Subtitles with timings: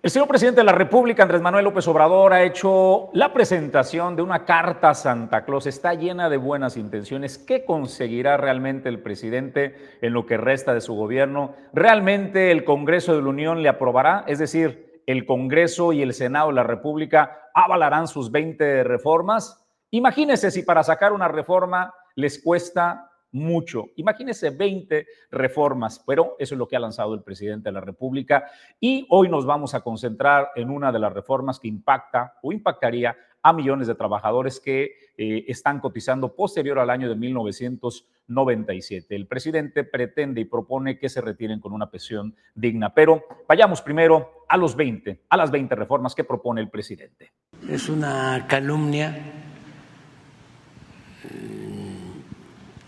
[0.00, 4.22] El señor presidente de la República, Andrés Manuel López Obrador, ha hecho la presentación de
[4.22, 5.66] una carta a Santa Claus.
[5.66, 7.36] Está llena de buenas intenciones.
[7.36, 11.56] ¿Qué conseguirá realmente el presidente en lo que resta de su gobierno?
[11.72, 14.22] ¿Realmente el Congreso de la Unión le aprobará?
[14.28, 19.66] Es decir, ¿el Congreso y el Senado de la República avalarán sus 20 reformas?
[19.90, 23.86] Imagínense si para sacar una reforma les cuesta mucho.
[23.96, 28.50] Imagínense 20 reformas, pero eso es lo que ha lanzado el presidente de la República
[28.80, 33.16] y hoy nos vamos a concentrar en una de las reformas que impacta o impactaría
[33.42, 39.14] a millones de trabajadores que eh, están cotizando posterior al año de 1997.
[39.14, 44.44] El presidente pretende y propone que se retiren con una pensión digna, pero vayamos primero
[44.48, 47.32] a los 20, a las 20 reformas que propone el presidente.
[47.68, 49.16] Es una calumnia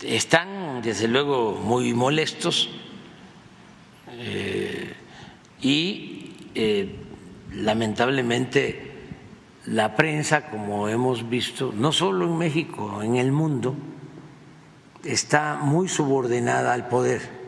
[0.03, 2.69] están desde luego muy molestos
[4.09, 4.93] eh,
[5.61, 6.95] y eh,
[7.53, 8.91] lamentablemente
[9.65, 13.75] la prensa, como hemos visto, no solo en México, en el mundo,
[15.03, 17.41] está muy subordinada al poder.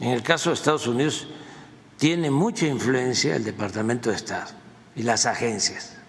[0.00, 1.28] En el caso de Estados Unidos,
[1.98, 4.50] tiene mucha influencia el Departamento de Estado
[4.96, 5.99] y las agencias.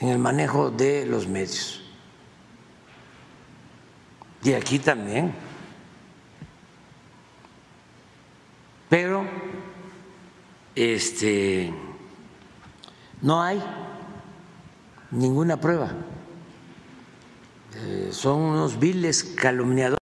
[0.00, 1.82] En el manejo de los medios.
[4.42, 5.34] Y aquí también.
[8.88, 9.24] Pero
[10.74, 11.72] este
[13.20, 13.62] no hay
[15.10, 15.90] ninguna prueba.
[17.76, 19.98] Eh, son unos viles calumniadores.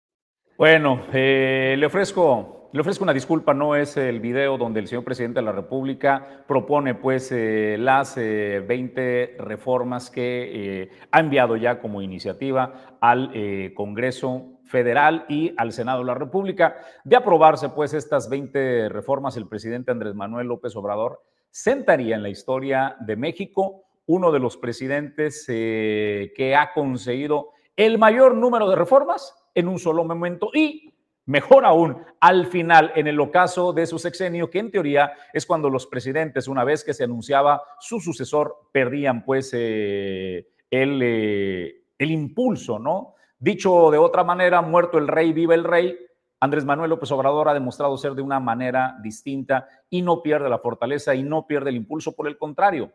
[0.57, 5.03] Bueno, eh, le ofrezco le ofrezco una disculpa, no es el video donde el señor
[5.03, 8.63] presidente de la República propone pues eh, las 20
[8.97, 13.33] eh, reformas que eh, ha enviado ya como iniciativa al
[13.75, 16.77] Congreso Federal y al Senado de la República.
[17.03, 22.29] De aprobarse pues estas 20 reformas, el presidente Andrés Manuel López Obrador sentaría en la
[22.29, 29.35] historia de México uno de los presidentes que ha conseguido el mayor número de reformas
[29.55, 30.95] en un solo momento y
[31.31, 35.71] Mejor aún, al final, en el ocaso de su sexenio, que en teoría es cuando
[35.71, 42.11] los presidentes, una vez que se anunciaba su sucesor, perdían pues eh, el, eh, el
[42.11, 43.15] impulso, ¿no?
[43.39, 45.97] Dicho de otra manera, muerto el rey, vive el rey.
[46.41, 50.59] Andrés Manuel López Obrador ha demostrado ser de una manera distinta y no pierde la
[50.59, 52.91] fortaleza y no pierde el impulso, por el contrario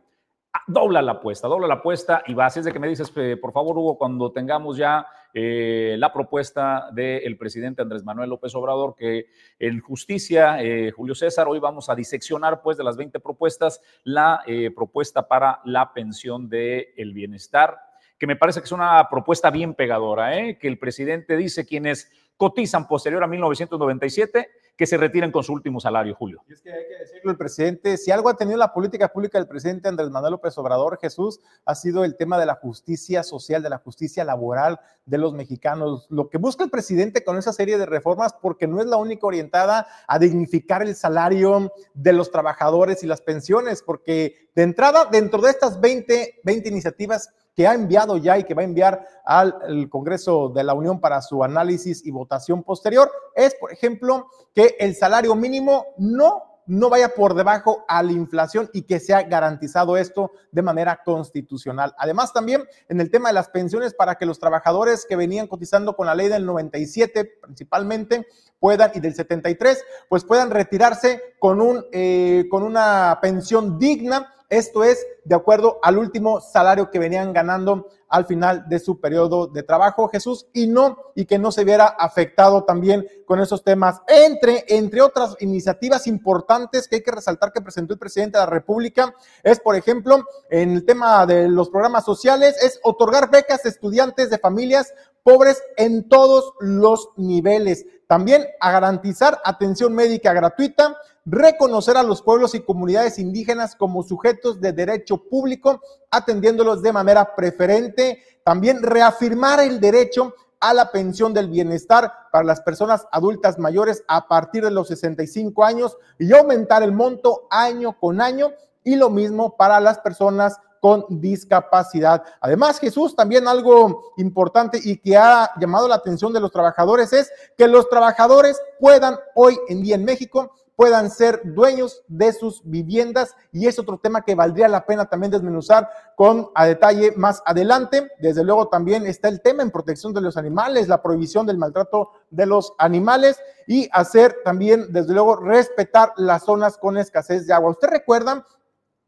[0.67, 2.45] dobla la apuesta, dobla la apuesta y va.
[2.45, 6.13] Así es de que me dices, eh, por favor, Hugo, cuando tengamos ya eh, la
[6.13, 9.27] propuesta del presidente Andrés Manuel López Obrador, que
[9.59, 14.43] en justicia, eh, Julio César, hoy vamos a diseccionar, pues, de las 20 propuestas, la
[14.75, 17.77] propuesta para la pensión del el bienestar,
[18.17, 22.87] que me parece que es una propuesta bien pegadora, que el presidente dice quienes cotizan
[22.87, 26.43] posterior a 1997 que se retiren con su último salario, Julio.
[26.47, 29.37] Y es que hay que decirlo, el presidente, si algo ha tenido la política pública
[29.37, 33.63] del presidente Andrés Manuel López Obrador, Jesús, ha sido el tema de la justicia social,
[33.63, 36.07] de la justicia laboral de los mexicanos.
[36.09, 39.27] Lo que busca el presidente con esa serie de reformas, porque no es la única
[39.27, 45.41] orientada a dignificar el salario de los trabajadores y las pensiones, porque de entrada, dentro
[45.41, 49.89] de estas 20, 20 iniciativas, que ha enviado ya y que va a enviar al
[49.89, 54.95] Congreso de la Unión para su análisis y votación posterior es, por ejemplo, que el
[54.95, 60.31] salario mínimo no no vaya por debajo a la inflación y que sea garantizado esto
[60.51, 61.93] de manera constitucional.
[61.97, 65.95] Además, también en el tema de las pensiones, para que los trabajadores que venían cotizando
[65.95, 68.25] con la ley del 97 principalmente
[68.59, 74.83] puedan y del 73, pues puedan retirarse con, un, eh, con una pensión digna esto
[74.83, 79.63] es de acuerdo al último salario que venían ganando al final de su periodo de
[79.63, 84.01] trabajo, Jesús, y no, y que no se viera afectado también con esos temas.
[84.07, 88.50] Entre, entre otras iniciativas importantes que hay que resaltar que presentó el presidente de la
[88.50, 89.13] República,
[89.44, 94.29] es, por ejemplo, en el tema de los programas sociales, es otorgar becas a estudiantes
[94.29, 97.85] de familias pobres en todos los niveles.
[98.08, 104.61] También a garantizar atención médica gratuita, reconocer a los pueblos y comunidades indígenas como sujetos
[104.61, 105.81] de derecho público,
[106.11, 112.61] atendiéndolos de manera preferente, también reafirmar el derecho a la pensión del bienestar para las
[112.61, 118.21] personas adultas mayores a partir de los 65 años y aumentar el monto año con
[118.21, 118.51] año
[118.83, 122.23] y lo mismo para las personas con discapacidad.
[122.39, 127.31] Además, Jesús, también algo importante y que ha llamado la atención de los trabajadores es
[127.57, 133.35] que los trabajadores puedan hoy en día en México puedan ser dueños de sus viviendas
[133.51, 138.11] y es otro tema que valdría la pena también desmenuzar con a detalle más adelante.
[138.19, 142.11] Desde luego también está el tema en protección de los animales, la prohibición del maltrato
[142.29, 147.71] de los animales y hacer también, desde luego, respetar las zonas con escasez de agua.
[147.71, 148.45] ¿Usted recuerda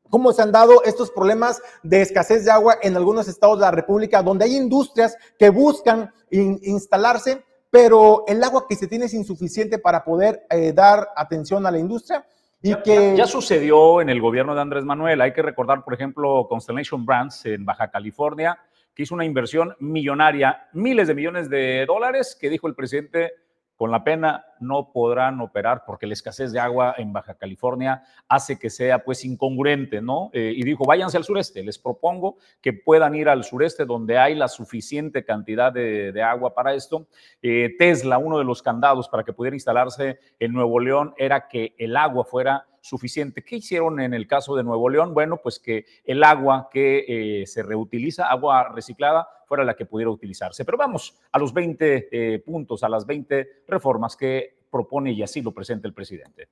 [0.09, 3.71] cómo se han dado estos problemas de escasez de agua en algunos estados de la
[3.71, 7.43] República, donde hay industrias que buscan instalarse,
[7.77, 11.77] pero el agua que se tiene es insuficiente para poder eh, dar atención a la
[11.77, 12.25] industria.
[12.59, 13.15] Y ya, que...
[13.15, 15.21] ya, sucedió en el gobierno de Andrés Manuel.
[15.21, 18.57] Hay que recordar, por ejemplo, Constellation Brands en Baja California,
[18.95, 23.33] que hizo una inversión millonaria, miles de millones de dólares, que dijo el presidente,
[23.77, 28.57] con la pena no podrán operar porque la escasez de agua en Baja California hace
[28.57, 30.31] que sea pues incongruente, ¿no?
[30.33, 34.33] Eh, y dijo, váyanse al sureste, les propongo que puedan ir al sureste donde hay
[34.33, 37.07] la suficiente cantidad de, agua para esto.
[37.41, 41.75] Eh, Tesla, uno de los candados para que pudiera instalarse en Nuevo León era que
[41.77, 43.43] el agua fuera suficiente.
[43.43, 45.13] ¿Qué hicieron en el caso de Nuevo León?
[45.13, 50.11] Bueno, pues que el agua que eh, se reutiliza, agua reciclada, fuera la que pudiera
[50.11, 50.65] utilizarse.
[50.65, 55.41] Pero vamos a los 20 eh, puntos, a las 20 reformas que propone y así
[55.41, 56.49] lo presenta el presidente.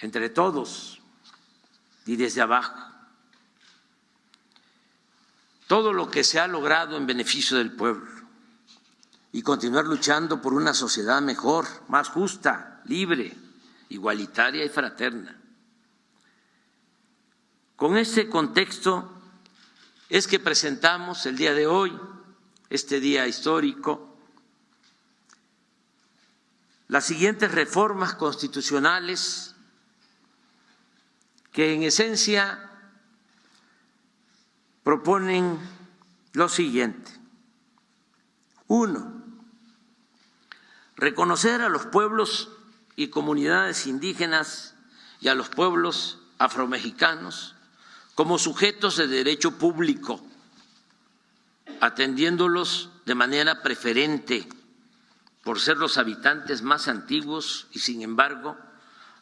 [0.00, 1.02] Entre todos
[2.06, 2.78] y desde abajo,
[5.66, 8.10] todo lo que se ha logrado en beneficio del pueblo
[9.32, 13.32] y continuar luchando por una sociedad mejor, más justa, libre,
[13.94, 15.40] igualitaria y fraterna.
[17.76, 19.10] Con este contexto
[20.08, 21.98] es que presentamos el día de hoy,
[22.70, 24.16] este día histórico,
[26.88, 29.54] las siguientes reformas constitucionales
[31.52, 32.70] que en esencia
[34.82, 35.58] proponen
[36.32, 37.12] lo siguiente.
[38.66, 39.22] Uno,
[40.96, 42.53] reconocer a los pueblos
[42.96, 44.74] y comunidades indígenas
[45.20, 47.54] y a los pueblos afromexicanos
[48.14, 50.24] como sujetos de derecho público,
[51.80, 54.48] atendiéndolos de manera preferente
[55.42, 58.56] por ser los habitantes más antiguos y, sin embargo,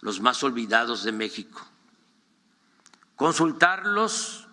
[0.01, 1.61] los más olvidados de México.
[3.17, 4.47] Consultarlos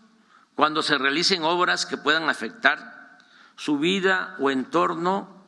[0.56, 3.18] cuando se realicen obras que puedan afectar
[3.56, 5.44] su vida o entorno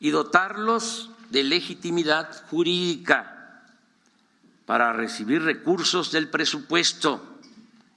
[0.00, 3.62] y dotarlos de legitimidad jurídica
[4.66, 7.38] para recibir recursos del presupuesto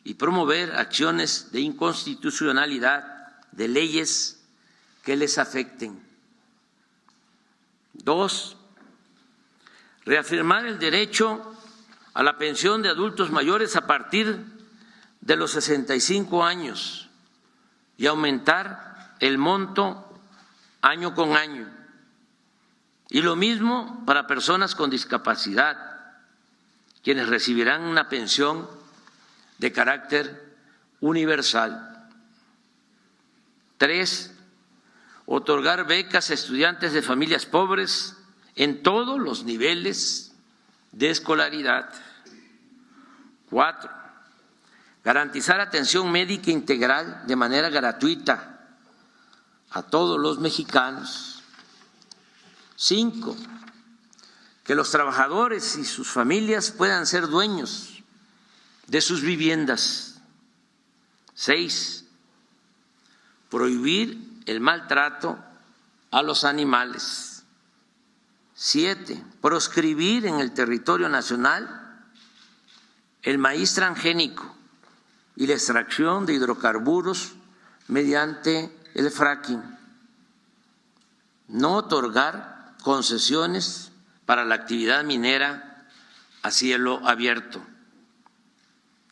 [0.03, 4.41] y promover acciones de inconstitucionalidad de leyes
[5.03, 6.01] que les afecten.
[7.93, 8.57] Dos,
[10.05, 11.55] reafirmar el derecho
[12.13, 14.43] a la pensión de adultos mayores a partir
[15.21, 17.09] de los 65 años
[17.97, 20.19] y aumentar el monto
[20.81, 21.80] año con año.
[23.13, 25.77] Y lo mismo para personas con discapacidad,
[27.03, 28.69] quienes recibirán una pensión
[29.57, 30.55] de carácter
[31.01, 32.07] universal.
[33.77, 34.33] Tres,
[35.25, 38.15] otorgar becas a estudiantes de familias pobres
[38.55, 40.31] en todos los niveles
[40.93, 41.93] de escolaridad.
[43.49, 43.91] Cuatro,
[45.03, 48.69] garantizar atención médica integral de manera gratuita
[49.69, 51.30] a todos los mexicanos
[52.83, 53.37] Cinco,
[54.63, 58.01] que los trabajadores y sus familias puedan ser dueños
[58.87, 60.19] de sus viviendas.
[61.35, 62.05] Seis,
[63.51, 65.37] prohibir el maltrato
[66.09, 67.43] a los animales.
[68.55, 72.03] Siete, proscribir en el territorio nacional
[73.21, 74.55] el maíz transgénico
[75.35, 77.33] y la extracción de hidrocarburos
[77.89, 79.61] mediante el fracking.
[81.47, 82.50] No otorgar
[82.81, 83.91] concesiones
[84.25, 85.87] para la actividad minera
[86.41, 87.61] a cielo abierto.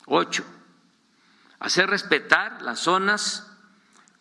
[0.05, 0.43] Ocho,
[1.59, 3.45] hacer respetar las zonas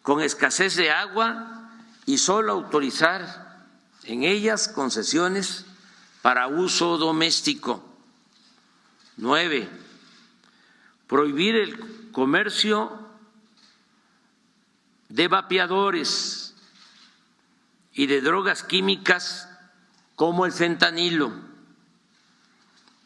[0.03, 1.71] con escasez de agua
[2.07, 3.67] y solo autorizar
[4.05, 5.67] en ellas concesiones
[6.23, 7.85] para uso doméstico.
[9.17, 9.69] Nueve,
[11.07, 13.09] prohibir el comercio
[15.09, 16.48] de vapeadores
[17.99, 19.49] y de drogas químicas
[20.15, 21.33] como el fentanilo,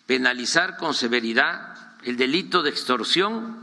[0.05, 3.57] penalizar con severidad el delito de extorsión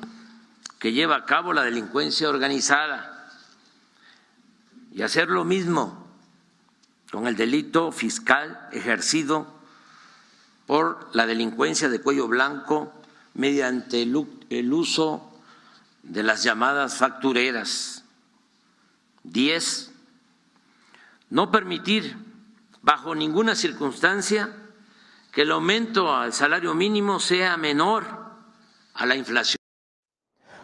[0.79, 3.31] que lleva a cabo la delincuencia organizada
[4.91, 6.07] y hacer lo mismo
[7.11, 9.45] con el delito fiscal ejercido
[10.65, 12.91] por la delincuencia de cuello blanco
[13.35, 15.31] mediante el uso
[16.01, 18.03] de las llamadas factureras.
[19.21, 19.91] Diez,
[21.29, 22.17] no permitir
[22.81, 24.55] bajo ninguna circunstancia
[25.31, 28.05] que el aumento al salario mínimo sea menor
[28.93, 29.58] a la inflación.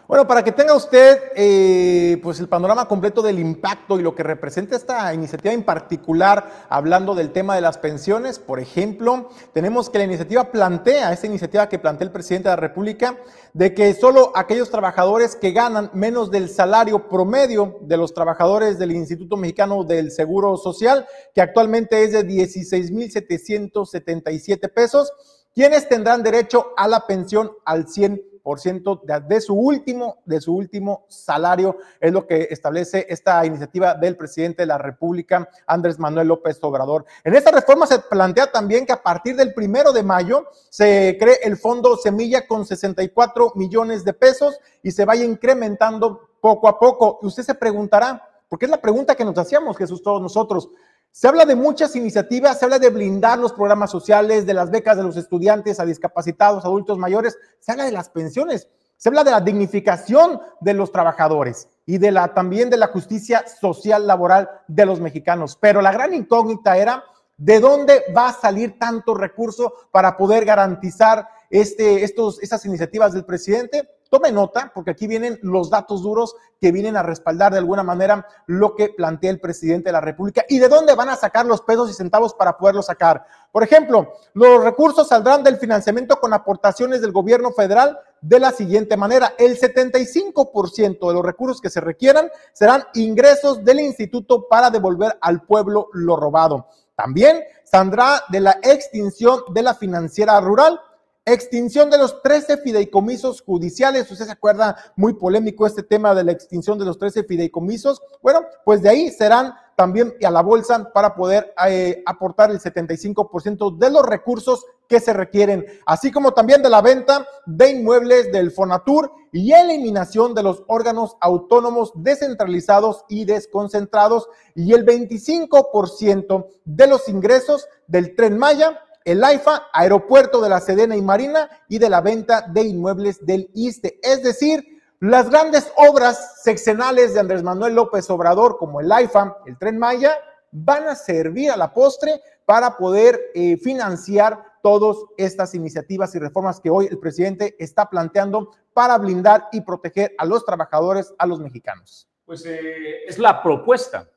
[0.08, 4.22] Bueno, para que tenga usted eh, pues el panorama completo del impacto y lo que
[4.22, 9.98] representa esta iniciativa en particular, hablando del tema de las pensiones, por ejemplo, tenemos que
[9.98, 13.18] la iniciativa plantea, esta iniciativa que plantea el presidente de la República,
[13.52, 18.92] de que solo aquellos trabajadores que ganan menos del salario promedio de los trabajadores del
[18.92, 25.12] Instituto Mexicano del Seguro Social, que actualmente es de 16.777 pesos,
[25.52, 31.04] quienes tendrán derecho a la pensión al 100% ciento de, su último, de su último
[31.08, 36.58] salario, es lo que establece esta iniciativa del presidente de la República, Andrés Manuel López
[36.62, 37.04] Obrador.
[37.24, 41.40] En esta reforma se plantea también que a partir del primero de mayo se cree
[41.42, 47.18] el fondo Semilla con 64 millones de pesos y se vaya incrementando poco a poco.
[47.22, 50.68] Y usted se preguntará, porque es la pregunta que nos hacíamos, Jesús, todos nosotros.
[51.16, 54.98] Se habla de muchas iniciativas, se habla de blindar los programas sociales, de las becas
[54.98, 58.68] de los estudiantes a discapacitados, adultos mayores, se habla de las pensiones,
[58.98, 63.46] se habla de la dignificación de los trabajadores y de la también de la justicia
[63.48, 65.56] social laboral de los mexicanos.
[65.58, 67.02] Pero la gran incógnita era
[67.38, 73.24] de dónde va a salir tanto recurso para poder garantizar este, estos, esas iniciativas del
[73.24, 73.88] presidente.
[74.10, 78.26] Tome nota, porque aquí vienen los datos duros que vienen a respaldar de alguna manera
[78.46, 81.62] lo que plantea el presidente de la República y de dónde van a sacar los
[81.62, 83.26] pesos y centavos para poderlo sacar.
[83.52, 88.96] Por ejemplo, los recursos saldrán del financiamiento con aportaciones del gobierno federal de la siguiente
[88.96, 89.34] manera.
[89.38, 95.42] El 75% de los recursos que se requieran serán ingresos del instituto para devolver al
[95.42, 96.68] pueblo lo robado.
[96.94, 100.80] También saldrá de la extinción de la financiera rural
[101.28, 104.08] Extinción de los 13 fideicomisos judiciales.
[104.08, 108.00] Usted se acuerda, muy polémico este tema de la extinción de los 13 fideicomisos.
[108.22, 113.76] Bueno, pues de ahí serán también a la bolsa para poder eh, aportar el 75%
[113.76, 118.52] de los recursos que se requieren, así como también de la venta de inmuebles del
[118.52, 127.08] Fonatur y eliminación de los órganos autónomos descentralizados y desconcentrados y el 25% de los
[127.08, 132.00] ingresos del tren Maya el AIFA, Aeropuerto de la Sedena y Marina y de la
[132.00, 134.00] venta de inmuebles del ISTE.
[134.02, 139.56] Es decir, las grandes obras seccionales de Andrés Manuel López Obrador, como el AIFA, el
[139.58, 140.18] Tren Maya,
[140.50, 146.58] van a servir a la postre para poder eh, financiar todas estas iniciativas y reformas
[146.58, 151.38] que hoy el presidente está planteando para blindar y proteger a los trabajadores, a los
[151.38, 152.08] mexicanos.
[152.24, 154.08] Pues eh, es la propuesta,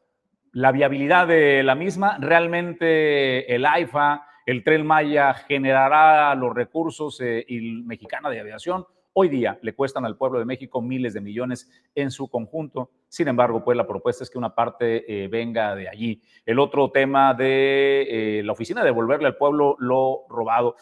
[0.54, 2.18] la viabilidad de la misma.
[2.20, 9.28] Realmente el AIFA, el tren Maya generará los recursos eh, y Mexicana de Aviación hoy
[9.28, 12.90] día le cuestan al pueblo de México miles de millones en su conjunto.
[13.08, 16.22] Sin embargo, pues la propuesta es que una parte eh, venga de allí.
[16.46, 20.76] El otro tema de eh, la oficina de devolverle al pueblo lo robado.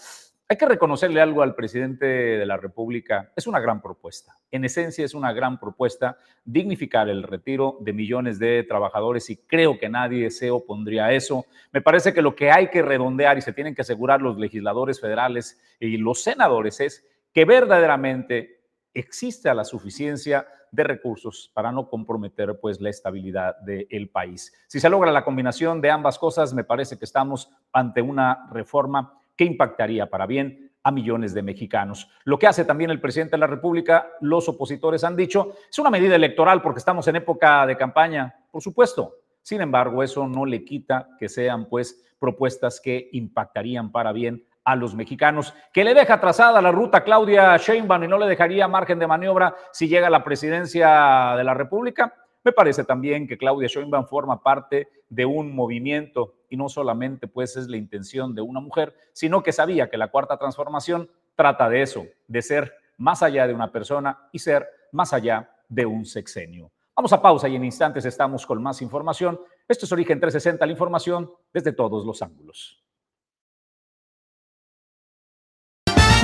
[0.50, 3.34] Hay que reconocerle algo al presidente de la República.
[3.36, 4.38] Es una gran propuesta.
[4.50, 9.78] En esencia es una gran propuesta dignificar el retiro de millones de trabajadores y creo
[9.78, 11.46] que nadie se opondría a eso.
[11.74, 15.02] Me parece que lo que hay que redondear y se tienen que asegurar los legisladores
[15.02, 18.62] federales y los senadores es que verdaderamente
[18.94, 24.54] existe la suficiencia de recursos para no comprometer pues la estabilidad del país.
[24.68, 29.14] Si se logra la combinación de ambas cosas, me parece que estamos ante una reforma
[29.38, 32.10] que impactaría para bien a millones de mexicanos.
[32.24, 35.90] Lo que hace también el presidente de la República, los opositores han dicho, es una
[35.90, 39.16] medida electoral porque estamos en época de campaña, por supuesto.
[39.42, 44.76] Sin embargo, eso no le quita que sean pues propuestas que impactarían para bien a
[44.76, 49.00] los mexicanos, que le deja trazada la ruta Claudia Sheinbaum y no le dejaría margen
[49.00, 52.14] de maniobra si llega a la presidencia de la República.
[52.44, 57.58] Me parece también que Claudia Sheinbaum forma parte de un movimiento y no solamente pues
[57.58, 61.82] es la intención de una mujer, sino que sabía que la cuarta transformación trata de
[61.82, 66.72] eso, de ser más allá de una persona y ser más allá de un sexenio.
[66.96, 69.40] Vamos a pausa y en instantes estamos con más información.
[69.68, 72.84] Esto es Origen 360, la información desde todos los ángulos.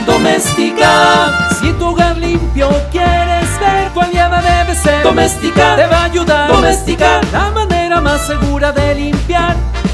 [0.05, 5.03] Doméstica, si tu hogar limpio quieres ver, tu aliada debe ser.
[5.03, 6.51] Doméstica, te va a ayudar.
[6.51, 9.52] Doméstica, la manera más segura de limpiar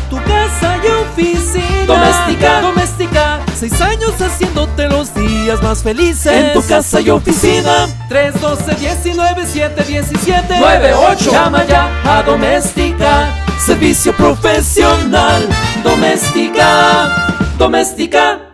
[0.10, 1.86] tu casa y oficina.
[1.86, 6.32] Doméstica, doméstica, seis años haciéndote los días más felices.
[6.32, 7.88] En tu casa y oficina.
[8.10, 11.32] 312 19 7 17 98.
[11.32, 13.46] Llama ya a Doméstica.
[13.60, 15.48] Servicio profesional.
[15.84, 18.50] Doméstica, doméstica.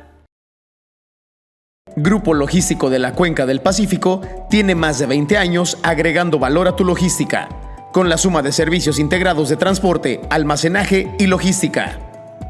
[1.98, 4.20] Grupo Logístico de la Cuenca del Pacífico
[4.50, 7.48] tiene más de 20 años agregando valor a tu logística,
[7.96, 11.98] con la suma de servicios integrados de transporte, almacenaje y logística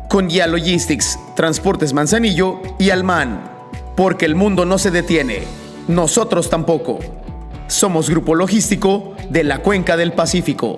[0.09, 3.47] con Ya Logistics, Transportes Manzanillo y Alman.
[3.95, 5.43] Porque el mundo no se detiene,
[5.87, 6.97] nosotros tampoco.
[7.67, 10.77] Somos Grupo Logístico de la Cuenca del Pacífico.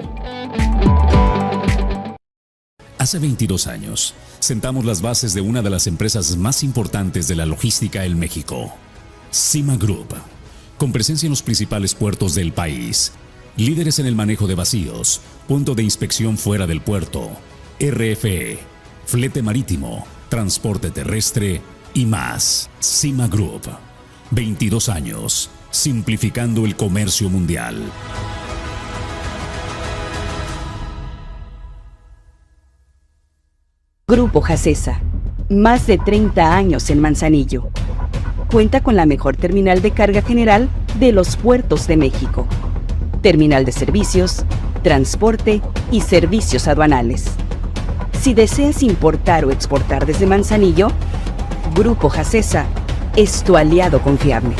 [2.97, 7.45] Hace 22 años, sentamos las bases de una de las empresas más importantes de la
[7.45, 8.73] logística en México,
[9.31, 10.13] Cima Group,
[10.77, 13.13] con presencia en los principales puertos del país,
[13.57, 17.31] líderes en el manejo de vacíos, punto de inspección fuera del puerto,
[17.79, 18.59] RFE,
[19.05, 21.61] flete marítimo, transporte terrestre
[21.93, 22.69] y más.
[22.79, 23.63] Cima Group,
[24.31, 27.81] 22 años, simplificando el comercio mundial.
[34.07, 35.01] Grupo Jacesa,
[35.49, 37.69] más de 30 años en Manzanillo.
[38.51, 42.47] Cuenta con la mejor terminal de carga general de los puertos de México.
[43.27, 44.45] Terminal de servicios,
[44.83, 47.35] transporte y servicios aduanales.
[48.13, 50.87] Si deseas importar o exportar desde Manzanillo,
[51.75, 52.65] Grupo Jacesa
[53.17, 54.55] es tu aliado confiable.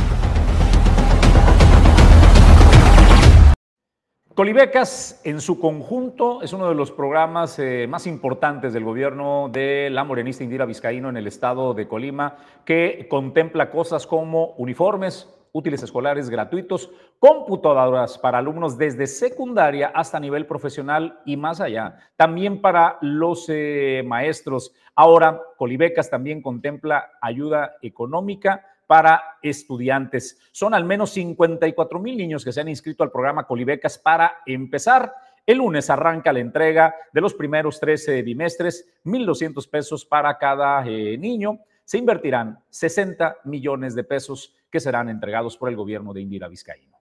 [4.36, 9.90] Colibecas en su conjunto es uno de los programas eh, más importantes del gobierno de
[9.90, 15.82] la morenista Indira Vizcaíno en el estado de Colima, que contempla cosas como uniformes, útiles
[15.82, 21.98] escolares gratuitos, computadoras para alumnos desde secundaria hasta nivel profesional y más allá.
[22.16, 24.72] También para los eh, maestros.
[24.94, 30.40] Ahora, Colibecas también contempla ayuda económica para estudiantes.
[30.52, 35.12] Son al menos 54 mil niños que se han inscrito al programa Colibecas para empezar.
[35.44, 41.18] El lunes arranca la entrega de los primeros 13 bimestres, 1.200 pesos para cada eh,
[41.18, 41.60] niño.
[41.84, 46.98] Se invertirán 60 millones de pesos que serán entregados por el gobierno de Indira Vizcaíno.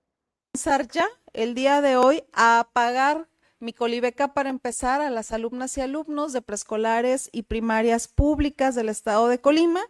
[0.93, 5.81] ya el día de hoy a pagar mi colibeca para empezar a las alumnas y
[5.81, 9.81] alumnos de preescolares y primarias públicas del estado de Colima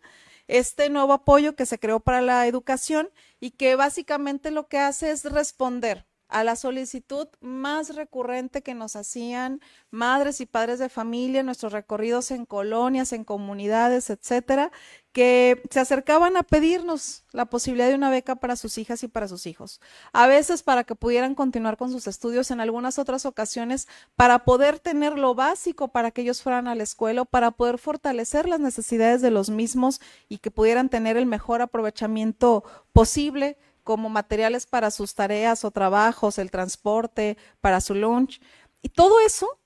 [0.48, 5.10] este nuevo apoyo que se creó para la educación y que básicamente lo que hace
[5.10, 11.40] es responder a la solicitud más recurrente que nos hacían madres y padres de familia
[11.40, 14.72] en nuestros recorridos en colonias, en comunidades, etcétera,
[15.12, 19.28] que se acercaban a pedirnos la posibilidad de una beca para sus hijas y para
[19.28, 19.80] sus hijos.
[20.12, 24.78] A veces para que pudieran continuar con sus estudios, en algunas otras ocasiones para poder
[24.78, 29.22] tener lo básico para que ellos fueran a la escuela, para poder fortalecer las necesidades
[29.22, 35.14] de los mismos y que pudieran tener el mejor aprovechamiento posible como materiales para sus
[35.14, 38.40] tareas o trabajos, el transporte, para su lunch.
[38.82, 39.60] Y todo eso,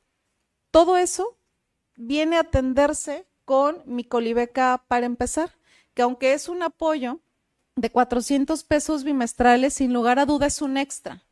[0.70, 1.38] todo eso
[1.96, 5.56] viene a atenderse con mi colibeca para empezar,
[5.94, 7.20] que aunque es un apoyo
[7.76, 11.24] de 400 pesos bimestrales, sin lugar a duda es un extra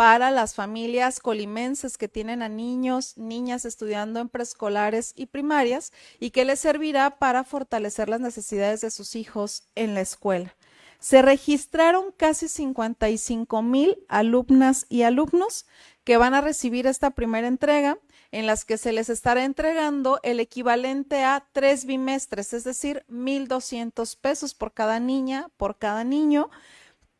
[0.00, 6.30] para las familias colimenses que tienen a niños, niñas estudiando en preescolares y primarias y
[6.30, 10.56] que les servirá para fortalecer las necesidades de sus hijos en la escuela.
[11.00, 15.66] Se registraron casi 55 mil alumnas y alumnos
[16.04, 17.98] que van a recibir esta primera entrega
[18.32, 24.16] en las que se les estará entregando el equivalente a tres bimestres, es decir, 1.200
[24.20, 26.50] pesos por cada niña, por cada niño,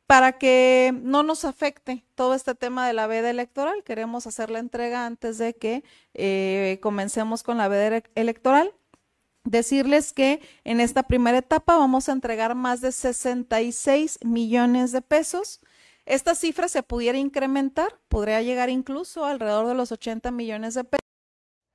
[0.06, 3.82] para que no nos afecte todo este tema de la veda electoral.
[3.84, 8.74] Queremos hacer la entrega antes de que eh, comencemos con la veda electoral
[9.44, 15.61] decirles que en esta primera etapa vamos a entregar más de 66 millones de pesos.
[16.07, 21.09] Esta cifra se pudiera incrementar, podría llegar incluso alrededor de los 80 millones de pesos.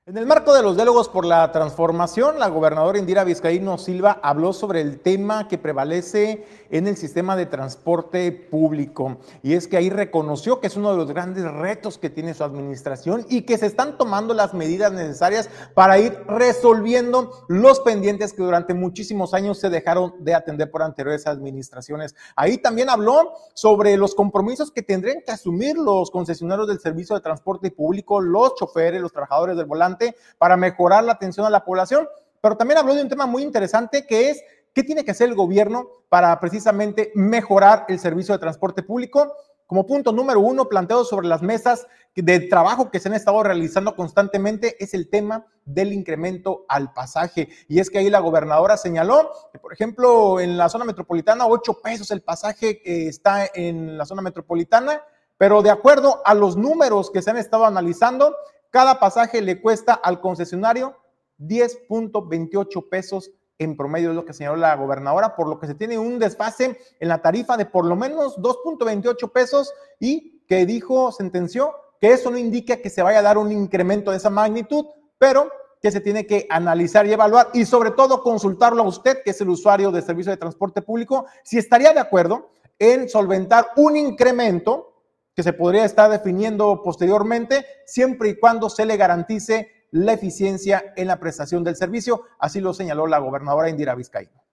[0.07, 4.53] En el marco de los diálogos por la transformación, la gobernadora Indira Vizcaíno Silva habló
[4.53, 9.17] sobre el tema que prevalece en el sistema de transporte público.
[9.41, 12.43] Y es que ahí reconoció que es uno de los grandes retos que tiene su
[12.43, 18.43] administración y que se están tomando las medidas necesarias para ir resolviendo los pendientes que
[18.43, 22.13] durante muchísimos años se dejaron de atender por anteriores administraciones.
[22.35, 27.23] Ahí también habló sobre los compromisos que tendrían que asumir los concesionarios del servicio de
[27.23, 29.94] transporte público, los choferes, los trabajadores del volante
[30.37, 32.07] para mejorar la atención a la población,
[32.41, 35.35] pero también habló de un tema muy interesante que es qué tiene que hacer el
[35.35, 39.33] gobierno para precisamente mejorar el servicio de transporte público.
[39.67, 43.95] Como punto número uno, planteado sobre las mesas de trabajo que se han estado realizando
[43.95, 47.49] constantemente, es el tema del incremento al pasaje.
[47.67, 51.79] Y es que ahí la gobernadora señaló que, por ejemplo, en la zona metropolitana, 8
[51.81, 55.01] pesos el pasaje que está en la zona metropolitana,
[55.37, 58.35] pero de acuerdo a los números que se han estado analizando,
[58.75, 60.97] cada pasaje le cuesta al concesionario
[61.39, 65.97] 10.28 pesos en promedio, es lo que señaló la gobernadora, por lo que se tiene
[65.97, 71.73] un desfase en la tarifa de por lo menos 2.28 pesos y que dijo, sentenció,
[72.01, 75.49] que eso no indica que se vaya a dar un incremento de esa magnitud, pero
[75.81, 79.39] que se tiene que analizar y evaluar y sobre todo consultarlo a usted, que es
[79.39, 84.94] el usuario de servicio de transporte público, si estaría de acuerdo en solventar un incremento
[85.35, 91.07] que se podría estar definiendo posteriormente, siempre y cuando se le garantice la eficiencia en
[91.07, 92.23] la prestación del servicio.
[92.39, 94.45] Así lo señaló la gobernadora Indira Vizcaíno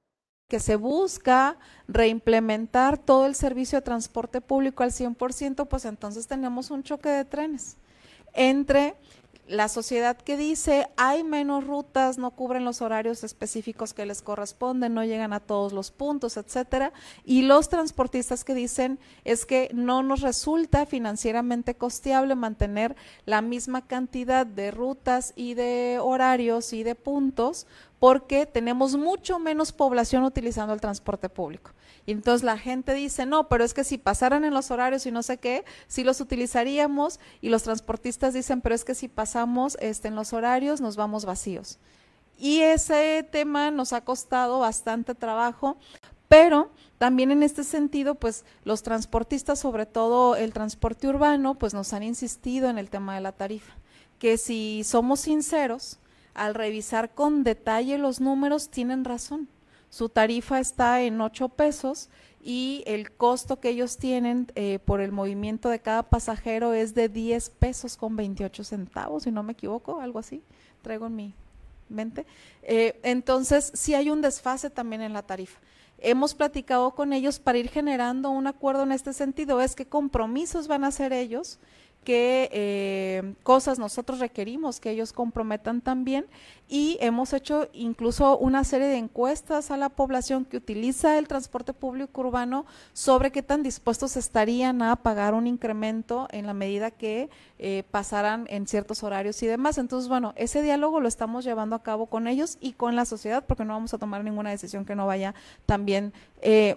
[0.48, 1.56] que se busca
[1.88, 7.24] reimplementar todo el servicio de transporte público al 100%, pues entonces tenemos un choque de
[7.24, 7.78] trenes
[8.34, 8.94] entre
[9.52, 14.94] la sociedad que dice hay menos rutas, no cubren los horarios específicos que les corresponden,
[14.94, 16.92] no llegan a todos los puntos, etcétera,
[17.24, 23.86] y los transportistas que dicen es que no nos resulta financieramente costeable mantener la misma
[23.86, 27.66] cantidad de rutas y de horarios y de puntos
[28.02, 31.70] porque tenemos mucho menos población utilizando el transporte público.
[32.04, 35.12] Y entonces la gente dice, no, pero es que si pasaran en los horarios y
[35.12, 37.20] no sé qué, sí los utilizaríamos.
[37.40, 41.24] Y los transportistas dicen, pero es que si pasamos este, en los horarios nos vamos
[41.24, 41.78] vacíos.
[42.36, 45.76] Y ese tema nos ha costado bastante trabajo,
[46.26, 51.92] pero también en este sentido, pues los transportistas, sobre todo el transporte urbano, pues nos
[51.92, 53.74] han insistido en el tema de la tarifa,
[54.18, 56.00] que si somos sinceros,
[56.34, 59.48] al revisar con detalle los números, tienen razón.
[59.90, 62.08] Su tarifa está en 8 pesos
[62.42, 67.08] y el costo que ellos tienen eh, por el movimiento de cada pasajero es de
[67.08, 70.42] 10 pesos con 28 centavos, si no me equivoco, algo así,
[70.80, 71.34] traigo en mi
[71.88, 72.26] mente.
[72.62, 75.60] Eh, entonces, sí hay un desfase también en la tarifa.
[75.98, 80.66] Hemos platicado con ellos para ir generando un acuerdo en este sentido, es que compromisos
[80.66, 81.60] van a hacer ellos
[82.04, 86.26] qué eh, cosas nosotros requerimos que ellos comprometan también
[86.68, 91.72] y hemos hecho incluso una serie de encuestas a la población que utiliza el transporte
[91.72, 97.28] público urbano sobre qué tan dispuestos estarían a pagar un incremento en la medida que
[97.58, 99.78] eh, pasaran en ciertos horarios y demás.
[99.78, 103.44] Entonces, bueno, ese diálogo lo estamos llevando a cabo con ellos y con la sociedad
[103.46, 105.34] porque no vamos a tomar ninguna decisión que no vaya
[105.66, 106.76] también eh,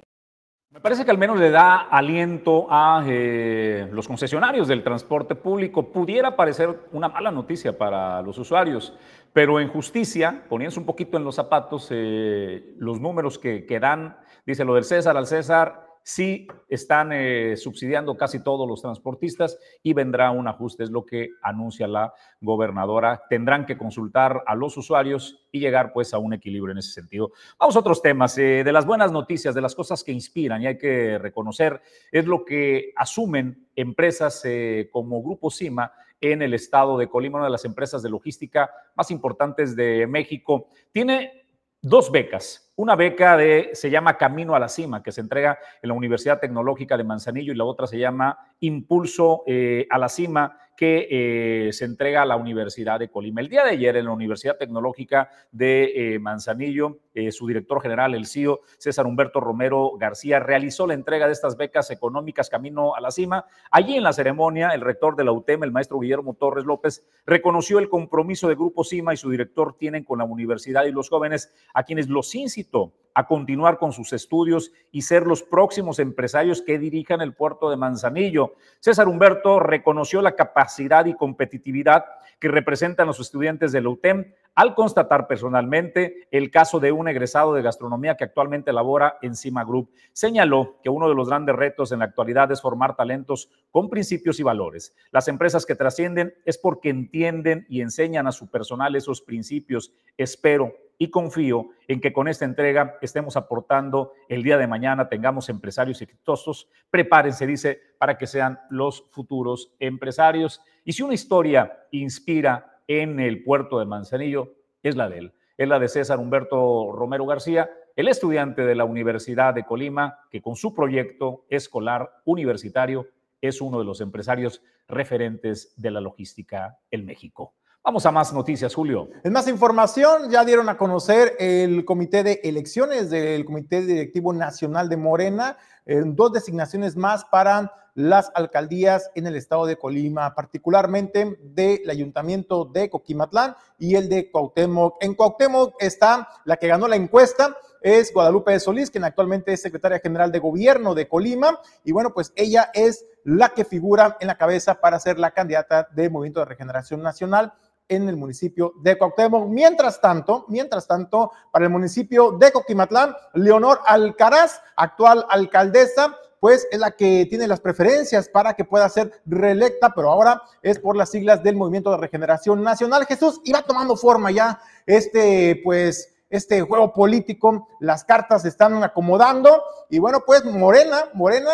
[0.76, 5.90] me parece que al menos le da aliento a eh, los concesionarios del transporte público.
[5.90, 8.94] Pudiera parecer una mala noticia para los usuarios,
[9.32, 14.18] pero en justicia, poniéndose un poquito en los zapatos, eh, los números que, que dan,
[14.46, 19.94] dice lo del César al César, sí están eh, subsidiando casi todos los transportistas y
[19.94, 23.24] vendrá un ajuste, es lo que anuncia la gobernadora.
[23.28, 27.32] Tendrán que consultar a los usuarios y llegar pues a un equilibrio en ese sentido.
[27.60, 30.68] Vamos a otros temas, eh, de las buenas noticias, de las cosas que inspiran y
[30.68, 35.92] hay que reconocer, es lo que asumen empresas eh, como Grupo Cima
[36.22, 40.68] en el estado de Colima, una de las empresas de logística más importantes de México.
[40.92, 41.48] Tiene
[41.82, 45.90] dos becas una beca de, se llama Camino a la Cima, que se entrega en
[45.90, 50.58] la Universidad Tecnológica de Manzanillo y la otra se llama Impulso eh, a la Cima,
[50.76, 53.42] que eh, se entrega a la Universidad de Colima.
[53.42, 57.00] El día de ayer en la Universidad Tecnológica de eh, Manzanillo,
[57.32, 61.90] su director general, el CIO, César Humberto Romero García, realizó la entrega de estas becas
[61.90, 63.46] económicas Camino a la Cima.
[63.72, 67.80] Allí en la ceremonia, el rector de la UTEM, el maestro Guillermo Torres López, reconoció
[67.80, 71.54] el compromiso de Grupo Cima y su director tienen con la universidad y los jóvenes
[71.74, 76.78] a quienes los incitó a continuar con sus estudios y ser los próximos empresarios que
[76.78, 78.56] dirijan el puerto de Manzanillo.
[78.80, 82.06] César Humberto reconoció la capacidad y competitividad
[82.40, 87.54] que representan los estudiantes de la UTEM al constatar personalmente el caso de un egresado
[87.54, 89.92] de gastronomía que actualmente labora en Cima Group.
[90.14, 94.40] Señaló que uno de los grandes retos en la actualidad es formar talentos con principios
[94.40, 94.96] y valores.
[95.12, 99.94] Las empresas que trascienden es porque entienden y enseñan a su personal esos principios.
[100.18, 105.50] Espero y confío en que con esta entrega estemos aportando el día de mañana, tengamos
[105.50, 106.70] empresarios exitosos.
[106.90, 110.62] Prepárense, dice, para que sean los futuros empresarios.
[110.84, 114.54] Y si una historia inspira en el puerto de Manzanillo
[114.84, 115.34] es la de él.
[115.58, 120.42] Es la de César Humberto Romero García, el estudiante de la Universidad de Colima, que
[120.42, 123.08] con su proyecto escolar universitario
[123.42, 127.54] es uno de los empresarios referentes de la logística en México.
[127.86, 129.10] Vamos a más noticias, Julio.
[129.24, 134.90] En más información, ya dieron a conocer el comité de elecciones del Comité Directivo Nacional
[134.90, 141.38] de Morena, en dos designaciones más para las alcaldías en el estado de Colima, particularmente
[141.44, 144.98] del ayuntamiento de Coquimatlán y el de Cuauhtémoc.
[145.00, 149.62] En Cuauhtémoc está la que ganó la encuesta, es Guadalupe de Solís, quien actualmente es
[149.62, 154.28] secretaria general de gobierno de Colima, y bueno, pues ella es la que figura en
[154.28, 157.54] la cabeza para ser la candidata del Movimiento de Regeneración Nacional
[157.88, 159.48] en el municipio de Cuauhtémoc.
[159.48, 166.80] Mientras tanto, mientras tanto, para el municipio de Coquimatlán, Leonor Alcaraz, actual alcaldesa, pues es
[166.80, 171.10] la que tiene las preferencias para que pueda ser reelecta, pero ahora es por las
[171.10, 173.06] siglas del Movimiento de Regeneración Nacional.
[173.06, 179.64] Jesús iba tomando forma ya este, pues, este juego político, las cartas se están acomodando
[179.90, 181.52] y bueno, pues Morena, Morena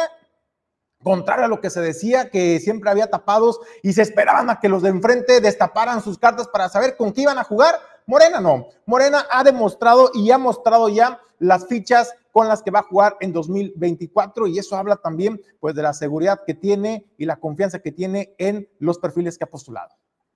[1.03, 4.69] contrario a lo que se decía, que siempre había tapados y se esperaban a que
[4.69, 7.75] los de enfrente destaparan sus cartas para saber con qué iban a jugar.
[8.05, 8.67] Morena no.
[8.85, 13.17] Morena ha demostrado y ha mostrado ya las fichas con las que va a jugar
[13.19, 17.79] en 2024 y eso habla también pues de la seguridad que tiene y la confianza
[17.79, 19.89] que tiene en los perfiles que ha postulado.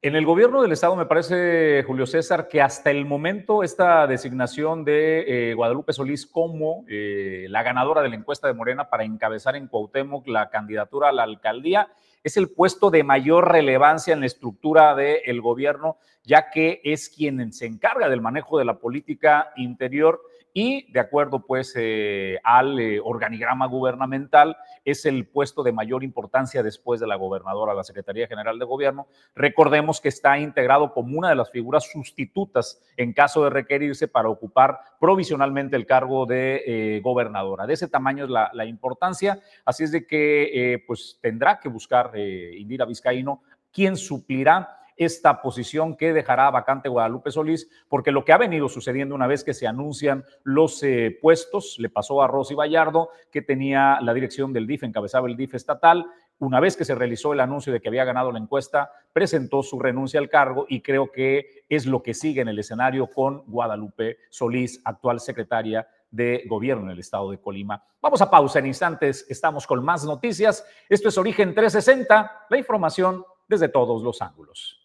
[0.06, 4.86] En el gobierno del Estado me parece, Julio César, que hasta el momento esta designación
[4.86, 9.56] de eh, Guadalupe Solís como eh, la ganadora de la encuesta de Morena para encabezar
[9.56, 11.88] en Cuauhtémoc la candidatura a la alcaldía
[12.24, 17.52] es el puesto de mayor relevancia en la estructura del gobierno, ya que es quien
[17.52, 20.22] se encarga del manejo de la política interior
[20.58, 26.64] y de acuerdo pues eh, al eh, organigrama gubernamental es el puesto de mayor importancia
[26.64, 29.08] después de la gobernadora, la Secretaría General de Gobierno.
[29.36, 34.30] Recordemos que está integrado como una de las figuras sustitutas en caso de requerirse para
[34.30, 37.68] ocupar provisionalmente el cargo de eh, gobernadora.
[37.68, 42.86] De ese tamaño es la, importancia, así es de que pues tendrá que buscar Indira
[42.86, 43.42] Vizcaíno
[43.74, 49.16] quien suplirá esta posición que dejará vacante Guadalupe Solís, porque lo que ha venido sucediendo
[49.16, 54.00] una vez que se anuncian los eh, puestos, le pasó a Rosy Vallardo, que tenía
[54.02, 56.06] la dirección del DIF, encabezaba el DIF estatal,
[56.40, 59.80] una vez que se realizó el anuncio de que había ganado la encuesta, presentó su
[59.80, 64.18] renuncia al cargo y creo que es lo que sigue en el escenario con Guadalupe
[64.30, 67.84] Solís, actual secretaria de gobierno en el estado de Colima.
[68.02, 70.66] Vamos a pausa en instantes, estamos con más noticias.
[70.90, 74.85] Esto es Origen 360, la información desde todos los ángulos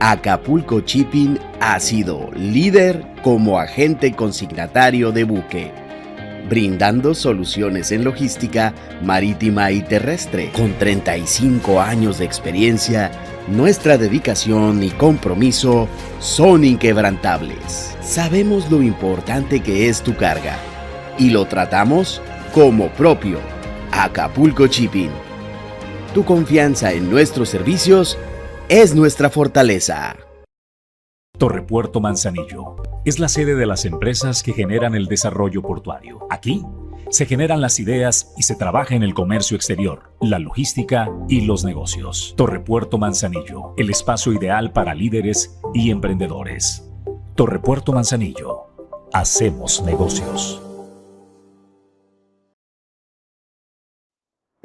[0.00, 5.72] Acapulco Shipping ha sido líder como agente consignatario de buque,
[6.50, 10.50] brindando soluciones en logística marítima y terrestre.
[10.52, 13.10] Con 35 años de experiencia,
[13.48, 15.88] nuestra dedicación y compromiso
[16.20, 17.96] son inquebrantables.
[18.02, 20.58] Sabemos lo importante que es tu carga
[21.18, 22.20] y lo tratamos
[22.52, 23.38] como propio.
[23.92, 25.10] Acapulco Shipping.
[26.12, 28.18] Tu confianza en nuestros servicios
[28.68, 30.16] es nuestra fortaleza.
[31.38, 36.26] Torrepuerto Manzanillo es la sede de las empresas que generan el desarrollo portuario.
[36.30, 36.64] Aquí
[37.10, 41.64] se generan las ideas y se trabaja en el comercio exterior, la logística y los
[41.64, 42.34] negocios.
[42.36, 46.90] Torrepuerto Manzanillo, el espacio ideal para líderes y emprendedores.
[47.36, 48.64] Torrepuerto Manzanillo,
[49.12, 50.65] hacemos negocios.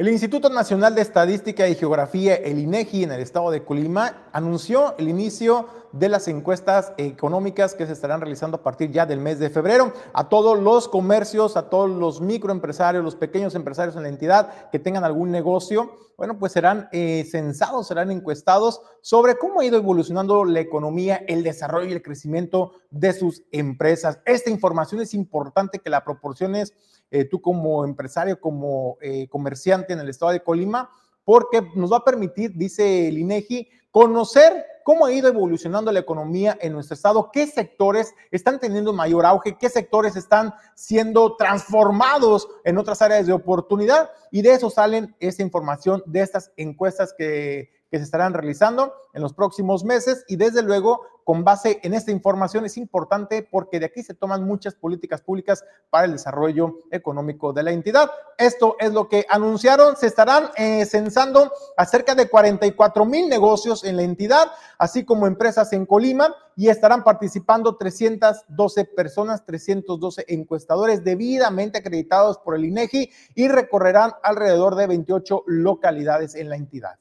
[0.01, 4.97] El Instituto Nacional de Estadística y Geografía, el INEGI, en el estado de Colima, anunció
[4.97, 9.37] el inicio de las encuestas económicas que se estarán realizando a partir ya del mes
[9.37, 9.93] de febrero.
[10.13, 14.79] A todos los comercios, a todos los microempresarios, los pequeños empresarios en la entidad que
[14.79, 20.45] tengan algún negocio, bueno, pues serán eh, censados, serán encuestados sobre cómo ha ido evolucionando
[20.45, 24.19] la economía, el desarrollo y el crecimiento de sus empresas.
[24.25, 26.73] Esta información es importante que la proporciones
[27.11, 30.89] eh, tú como empresario, como eh, comerciante en el estado de Colima,
[31.23, 36.57] porque nos va a permitir, dice el INEGI, conocer cómo ha ido evolucionando la economía
[36.59, 42.77] en nuestro estado, qué sectores están teniendo mayor auge, qué sectores están siendo transformados en
[42.77, 47.97] otras áreas de oportunidad y de eso salen esa información de estas encuestas que, que
[47.97, 52.65] se estarán realizando en los próximos meses y desde luego con base en esta información
[52.65, 57.63] es importante porque de aquí se toman muchas políticas públicas para el desarrollo económico de
[57.63, 58.09] la entidad.
[58.37, 59.97] Esto es lo que anunciaron.
[59.97, 65.27] Se estarán eh, censando a cerca de 44 mil negocios en la entidad, así como
[65.27, 73.11] empresas en Colima y estarán participando 312 personas, 312 encuestadores debidamente acreditados por el INEGI
[73.35, 76.97] y recorrerán alrededor de 28 localidades en la entidad.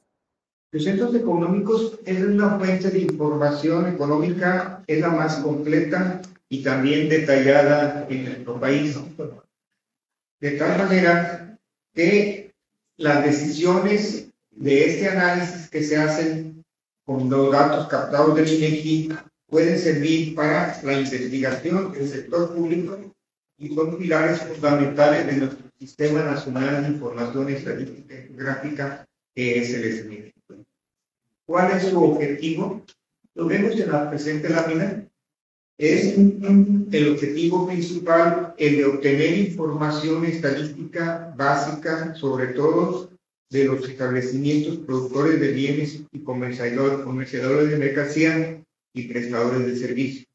[0.73, 7.09] Los centros económicos es una fuente de información económica, es la más completa y también
[7.09, 8.97] detallada en nuestro país.
[10.39, 11.59] De tal manera
[11.93, 12.53] que
[12.95, 16.63] las decisiones de este análisis que se hacen
[17.05, 19.13] con los datos captados del INEGI
[19.47, 22.97] pueden servir para la investigación del sector público
[23.57, 29.05] y son pilares fundamentales de nuestro Sistema Nacional de Información Estadística y Geográfica,
[29.35, 30.30] que es el SMID.
[31.51, 32.81] ¿Cuál es su objetivo?
[33.35, 35.05] Lo vemos en la presente lámina.
[35.77, 43.09] Es el objetivo principal el de obtener información estadística básica sobre todo
[43.49, 50.27] de los establecimientos productores de bienes y comerciadores de mercancía y prestadores de servicios.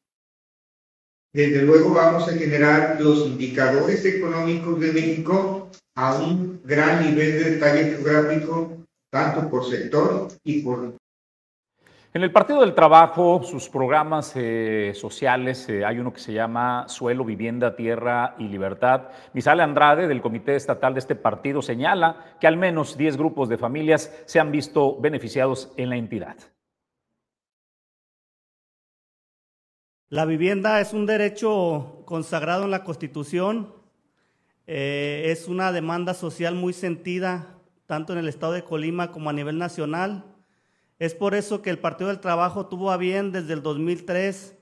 [1.33, 7.49] Desde luego vamos a generar los indicadores económicos de México a un gran nivel de
[7.55, 10.96] detalle geográfico, tanto por sector y por
[12.17, 16.85] en el Partido del Trabajo, sus programas eh, sociales, eh, hay uno que se llama
[16.87, 19.09] Suelo, Vivienda, Tierra y Libertad.
[19.33, 23.59] Misale Andrade, del Comité Estatal de este partido, señala que al menos 10 grupos de
[23.59, 26.37] familias se han visto beneficiados en la entidad.
[30.09, 33.75] La vivienda es un derecho consagrado en la Constitución,
[34.65, 39.33] eh, es una demanda social muy sentida tanto en el estado de Colima como a
[39.33, 40.33] nivel nacional
[40.99, 44.55] es por eso que el Partido del Trabajo tuvo a bien desde el 2003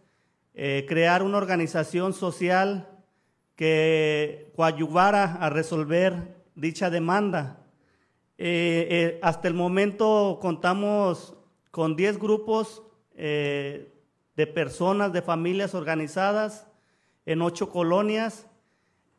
[0.53, 2.89] eh, crear una organización social
[3.55, 7.65] que coadyuvara a resolver dicha demanda.
[8.37, 11.35] Eh, eh, hasta el momento contamos
[11.71, 12.81] con 10 grupos
[13.15, 16.67] de personas, de familias organizadas
[17.25, 18.45] en ocho colonias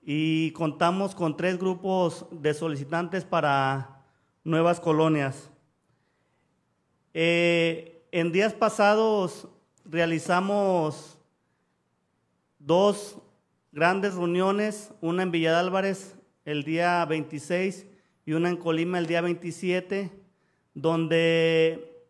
[0.03, 4.05] y contamos con tres grupos de solicitantes para
[4.45, 5.51] nuevas colonias.
[7.19, 9.49] Eh, en días pasados
[9.87, 11.19] realizamos
[12.59, 13.17] dos
[13.73, 17.87] grandes reuniones, una en Villa de Álvarez el día 26
[18.27, 20.13] y una en Colima el día 27,
[20.75, 22.05] donde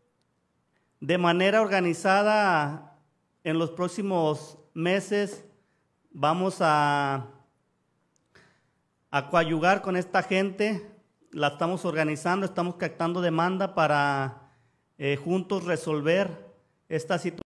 [0.99, 2.99] de manera organizada
[3.45, 5.45] en los próximos meses
[6.11, 7.29] vamos a,
[9.13, 10.91] a coayugar con esta gente,
[11.31, 14.46] la estamos organizando, estamos captando demanda para
[14.99, 16.31] eh, juntos resolver
[16.89, 17.43] esta situación.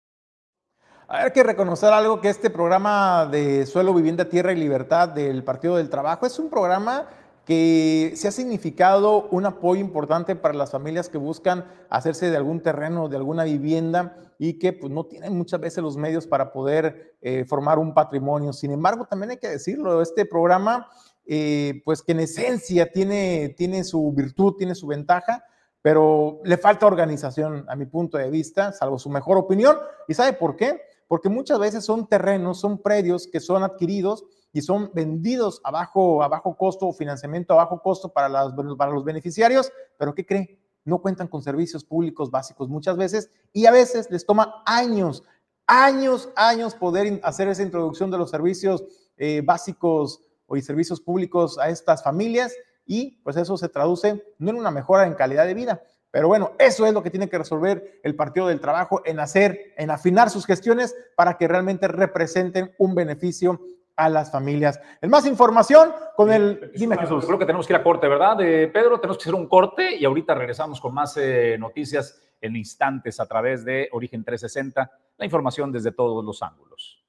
[1.06, 5.76] Hay que reconocer algo que este programa de Suelo, Vivienda, Tierra y Libertad del Partido
[5.76, 7.08] del Trabajo es un programa
[7.44, 12.60] que se ha significado un apoyo importante para las familias que buscan hacerse de algún
[12.62, 17.16] terreno, de alguna vivienda y que pues, no tienen muchas veces los medios para poder
[17.20, 18.52] eh, formar un patrimonio.
[18.52, 20.88] Sin embargo, también hay que decirlo, este programa,
[21.26, 25.44] eh, pues que en esencia tiene, tiene su virtud, tiene su ventaja,
[25.84, 29.76] pero le falta organización a mi punto de vista, salvo su mejor opinión.
[30.08, 30.80] ¿Y sabe por qué?
[31.06, 36.22] Porque muchas veces son terrenos, son predios que son adquiridos y son vendidos a bajo,
[36.22, 40.24] a bajo costo o financiamiento a bajo costo para, las, para los beneficiarios, pero ¿qué
[40.24, 40.58] cree?
[40.86, 45.22] No cuentan con servicios públicos básicos muchas veces y a veces les toma años,
[45.66, 48.82] años, años poder hacer esa introducción de los servicios
[49.18, 52.54] eh, básicos o servicios públicos a estas familias
[52.86, 55.82] y pues eso se traduce no en una mejora en calidad de vida,
[56.14, 59.74] pero bueno, eso es lo que tiene que resolver el Partido del Trabajo en hacer,
[59.76, 63.60] en afinar sus gestiones para que realmente representen un beneficio
[63.96, 64.80] a las familias.
[65.02, 66.70] En más información con el...
[66.72, 67.24] Dime Jesús.
[67.26, 68.36] Creo que tenemos que ir a corte, ¿verdad?
[68.36, 72.54] De Pedro, tenemos que hacer un corte y ahorita regresamos con más eh, noticias en
[72.54, 77.04] instantes a través de Origen 360, la información desde todos los ángulos.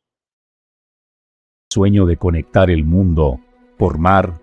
[1.69, 3.39] Sueño de conectar el mundo
[3.77, 4.33] por mar,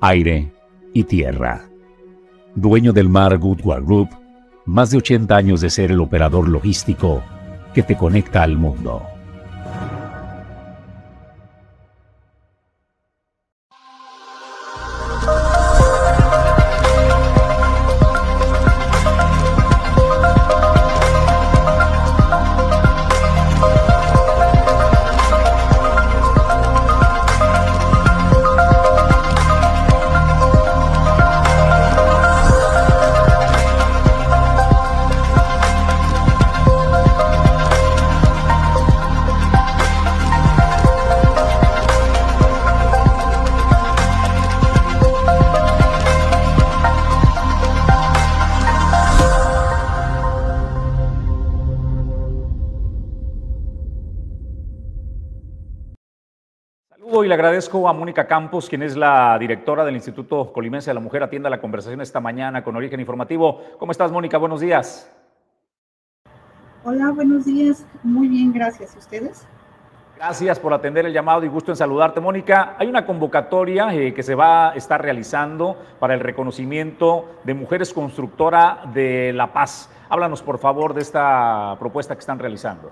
[0.00, 0.52] aire
[0.92, 1.64] y tierra.
[2.54, 4.08] Dueño del Mar Goodward Group,
[4.66, 7.22] más de 80 años de ser el operador logístico
[7.74, 9.02] que te conecta al mundo.
[57.60, 61.22] Agradezco a Mónica Campos, quien es la directora del Instituto Colimense de la Mujer.
[61.22, 63.60] Atienda la conversación esta mañana con Origen Informativo.
[63.78, 64.38] ¿Cómo estás, Mónica?
[64.38, 65.14] Buenos días.
[66.84, 67.84] Hola, buenos días.
[68.02, 68.94] Muy bien, gracias.
[68.94, 69.46] ¿Y ustedes?
[70.16, 72.76] Gracias por atender el llamado y gusto en saludarte, Mónica.
[72.78, 77.92] Hay una convocatoria eh, que se va a estar realizando para el reconocimiento de Mujeres
[77.92, 79.90] Constructora de la Paz.
[80.08, 82.90] Háblanos, por favor, de esta propuesta que están realizando.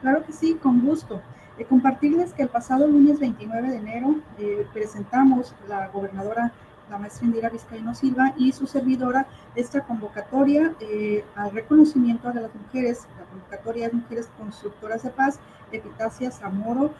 [0.00, 1.20] Claro que sí, con gusto
[1.64, 6.52] compartirles que el pasado lunes 29 de enero eh, presentamos la gobernadora
[6.92, 12.54] la maestra Indira Vizcaíno Silva y su servidora esta convocatoria eh, al reconocimiento de las
[12.54, 15.38] mujeres, la convocatoria de mujeres constructoras de paz,
[15.72, 16.92] Epitacia Zamoro,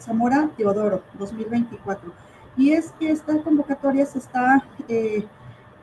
[0.00, 2.12] Zamora Teodoro 2024.
[2.56, 5.26] Y es que esta convocatoria se está eh,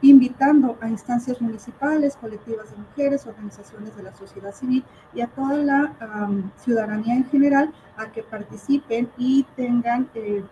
[0.04, 4.84] invitando a instancias municipales, colectivas de mujeres, organizaciones de la sociedad civil
[5.14, 5.93] y a toda la
[6.58, 10.43] ciudadanía en general a que participen y tengan, eh,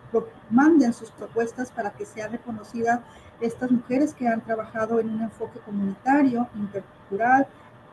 [0.49, 3.03] manden sus propuestas para que sea reconocida
[3.41, 7.45] estas mujeres que han trabajado en un enfoque comunitario, intercultural,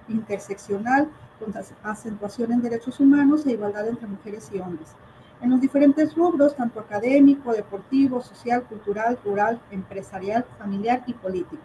[0.08, 1.08] interseccional,
[1.40, 4.94] con acentuación en derechos humanos e igualdad entre mujeres y hombres
[5.40, 11.62] en los diferentes rubros, tanto académico, deportivo, social, cultural, rural, empresarial, familiar y político.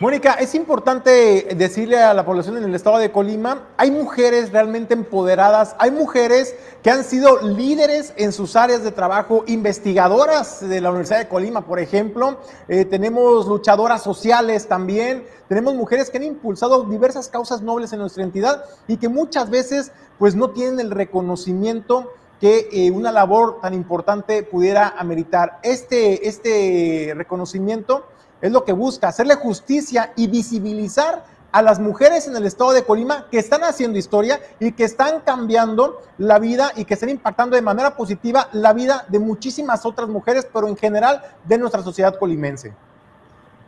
[0.00, 4.94] Mónica, es importante decirle a la población en el estado de Colima, hay mujeres realmente
[4.94, 10.88] empoderadas, hay mujeres que han sido líderes en sus áreas de trabajo, investigadoras de la
[10.88, 16.84] Universidad de Colima, por ejemplo, eh, tenemos luchadoras sociales también, tenemos mujeres que han impulsado
[16.84, 22.12] diversas causas nobles en nuestra entidad y que muchas veces pues no tienen el reconocimiento
[22.42, 25.58] que eh, una labor tan importante pudiera ameritar.
[25.62, 28.04] Este, este reconocimiento
[28.42, 32.84] es lo que busca, hacerle justicia y visibilizar a las mujeres en el estado de
[32.84, 37.56] Colima que están haciendo historia y que están cambiando la vida y que están impactando
[37.56, 42.18] de manera positiva la vida de muchísimas otras mujeres, pero en general de nuestra sociedad
[42.18, 42.74] colimense.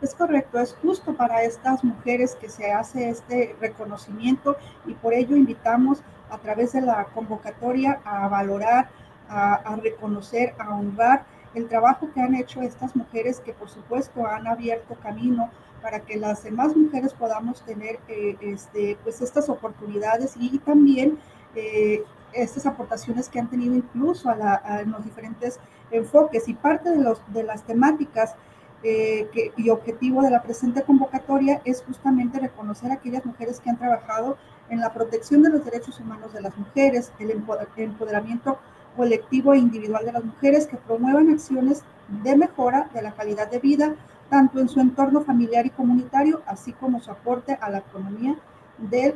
[0.02, 5.36] Es correcto, es justo para estas mujeres que se hace este reconocimiento y por ello
[5.36, 8.90] invitamos a través de la convocatoria a valorar,
[9.28, 11.24] a, a reconocer, a honrar
[11.54, 15.50] el trabajo que han hecho estas mujeres que por supuesto han abierto camino
[15.82, 21.18] para que las demás mujeres podamos tener eh, este, pues estas oportunidades y, también
[21.54, 25.58] eh, estas aportaciones que han tenido incluso a, en los diferentes
[25.90, 28.36] enfoques y parte de, los, de las temáticas
[28.84, 33.70] eh, que, y objetivo de la presente convocatoria es justamente reconocer a aquellas mujeres que
[33.70, 34.36] han trabajado
[34.70, 37.30] en la protección de los derechos humanos de las mujeres, el
[37.76, 38.58] empoderamiento
[38.96, 41.82] colectivo e individual de las mujeres que promuevan acciones
[42.24, 43.94] de mejora de la calidad de vida,
[44.28, 48.36] tanto en su entorno familiar y comunitario, así como su aporte a la economía
[48.78, 49.14] del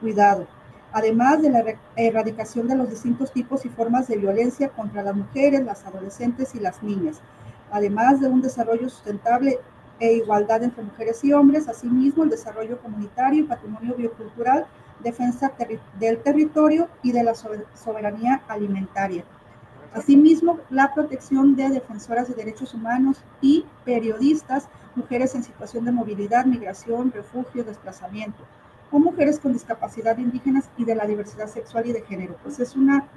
[0.00, 0.46] cuidado,
[0.92, 1.64] además de la
[1.96, 6.60] erradicación de los distintos tipos y formas de violencia contra las mujeres, las adolescentes y
[6.60, 7.20] las niñas,
[7.70, 9.58] además de un desarrollo sustentable
[9.98, 14.66] e igualdad entre mujeres y hombres, asimismo el desarrollo comunitario y patrimonio biocultural
[15.02, 15.52] defensa
[15.98, 19.24] del territorio y de la soberanía alimentaria.
[19.92, 26.44] Asimismo, la protección de defensoras de derechos humanos y periodistas, mujeres en situación de movilidad,
[26.44, 28.44] migración, refugio, desplazamiento,
[28.92, 32.36] o mujeres con discapacidad indígenas y de la diversidad sexual y de género.
[32.42, 33.08] Pues es una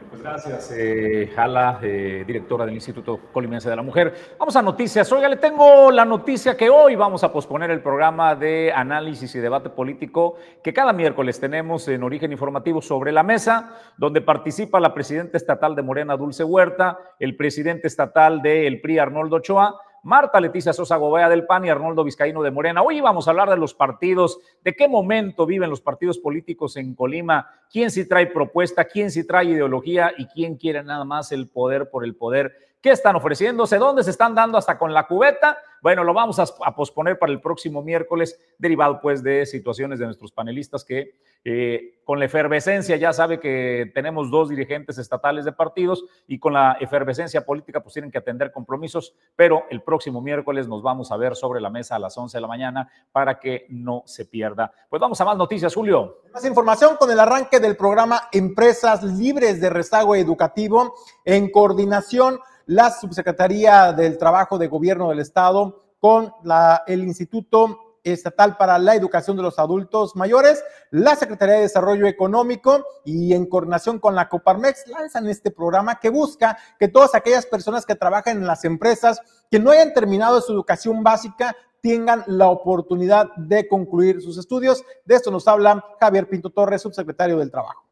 [0.08, 4.14] Pues gracias, eh, Jala, eh, directora del Instituto Colimense de la Mujer.
[4.38, 5.10] Vamos a noticias.
[5.12, 9.38] Oiga, le tengo la noticia que hoy vamos a posponer el programa de análisis y
[9.38, 14.94] debate político que cada miércoles tenemos en Origen Informativo sobre la mesa, donde participa la
[14.94, 20.72] presidenta estatal de Morena, Dulce Huerta, el presidente estatal del PRI, Arnoldo Ochoa, Marta Leticia
[20.72, 22.82] Sosa Gobea del PAN y Arnoldo Vizcaíno de Morena.
[22.82, 26.94] Hoy vamos a hablar de los partidos, de qué momento viven los partidos políticos en
[26.94, 31.48] Colima, quién sí trae propuesta, quién sí trae ideología y quién quiere nada más el
[31.48, 32.52] poder por el poder.
[32.80, 33.76] ¿Qué están ofreciéndose?
[33.76, 35.58] ¿Dónde se están dando hasta con la cubeta?
[35.82, 40.04] Bueno, lo vamos a, a posponer para el próximo miércoles, derivado pues de situaciones de
[40.04, 41.14] nuestros panelistas que
[41.50, 46.52] eh, con la efervescencia, ya sabe que tenemos dos dirigentes estatales de partidos y con
[46.52, 51.16] la efervescencia política pues tienen que atender compromisos, pero el próximo miércoles nos vamos a
[51.16, 54.70] ver sobre la mesa a las 11 de la mañana para que no se pierda.
[54.90, 56.18] Pues vamos a más noticias, Julio.
[56.34, 62.90] Más información con el arranque del programa Empresas Libres de Rezago Educativo en coordinación la
[62.90, 69.36] Subsecretaría del Trabajo de Gobierno del Estado con la, el Instituto Estatal para la Educación
[69.36, 74.86] de los Adultos Mayores, la Secretaría de Desarrollo Económico y en coordinación con la Coparmex
[74.88, 79.20] lanzan este programa que busca que todas aquellas personas que trabajan en las empresas
[79.50, 84.84] que no hayan terminado su educación básica tengan la oportunidad de concluir sus estudios.
[85.04, 87.84] De esto nos habla Javier Pinto Torres, subsecretario del Trabajo.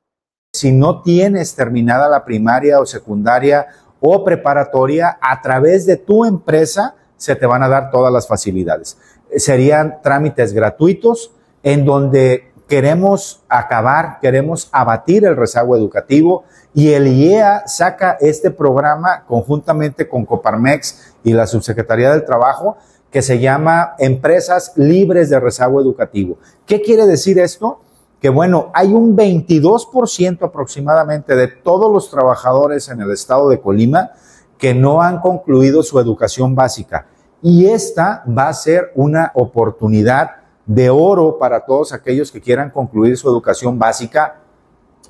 [0.53, 3.67] Si no tienes terminada la primaria o secundaria
[4.01, 8.99] o preparatoria, a través de tu empresa se te van a dar todas las facilidades
[9.37, 17.67] serían trámites gratuitos en donde queremos acabar, queremos abatir el rezago educativo y el IEA
[17.67, 22.77] saca este programa conjuntamente con Coparmex y la Subsecretaría del Trabajo
[23.11, 26.39] que se llama Empresas Libres de Rezago Educativo.
[26.67, 27.81] ¿Qué quiere decir esto?
[28.21, 34.11] Que bueno, hay un 22% aproximadamente de todos los trabajadores en el estado de Colima
[34.59, 37.07] que no han concluido su educación básica
[37.49, 40.31] y esta va a ser una oportunidad
[40.67, 44.41] de oro para todos aquellos que quieran concluir su educación básica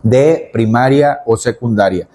[0.02, 2.06] de primaria o secundaria.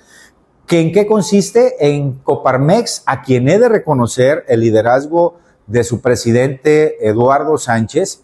[0.70, 1.76] ¿En qué consiste?
[1.80, 8.22] En Coparmex, a quien he de reconocer el liderazgo de su presidente Eduardo Sánchez,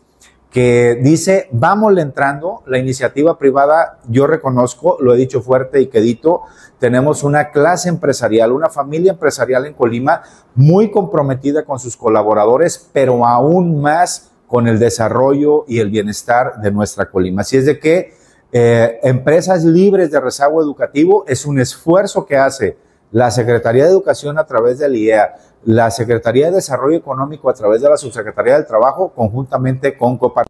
[0.52, 6.44] que dice, vamos entrando, la iniciativa privada, yo reconozco, lo he dicho fuerte y quedito,
[6.80, 10.22] tenemos una clase empresarial, una familia empresarial en Colima
[10.56, 16.72] muy comprometida con sus colaboradores, pero aún más con el desarrollo y el bienestar de
[16.72, 17.42] nuestra Colima.
[17.42, 18.14] Así es de que
[18.52, 22.78] eh, Empresas Libres de Rezago Educativo es un esfuerzo que hace
[23.12, 27.82] la Secretaría de Educación a través del IEA, la Secretaría de Desarrollo Económico a través
[27.82, 30.46] de la Subsecretaría del Trabajo, conjuntamente con Copar.